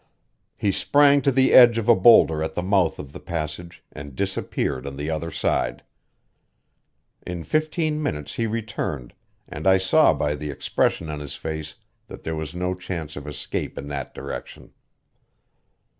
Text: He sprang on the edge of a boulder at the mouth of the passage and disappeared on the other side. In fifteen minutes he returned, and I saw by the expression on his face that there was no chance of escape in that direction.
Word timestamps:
He 0.57 0.71
sprang 0.71 1.21
on 1.27 1.33
the 1.35 1.53
edge 1.53 1.77
of 1.77 1.87
a 1.87 1.95
boulder 1.95 2.41
at 2.41 2.55
the 2.55 2.63
mouth 2.63 2.97
of 2.97 3.11
the 3.11 3.19
passage 3.19 3.83
and 3.91 4.15
disappeared 4.15 4.87
on 4.87 4.95
the 4.97 5.11
other 5.11 5.29
side. 5.29 5.83
In 7.21 7.43
fifteen 7.43 8.01
minutes 8.01 8.33
he 8.33 8.47
returned, 8.47 9.13
and 9.47 9.67
I 9.67 9.77
saw 9.77 10.15
by 10.15 10.33
the 10.33 10.49
expression 10.49 11.07
on 11.11 11.19
his 11.19 11.35
face 11.35 11.75
that 12.07 12.23
there 12.23 12.35
was 12.35 12.55
no 12.55 12.73
chance 12.73 13.15
of 13.15 13.27
escape 13.27 13.77
in 13.77 13.89
that 13.89 14.15
direction. 14.15 14.73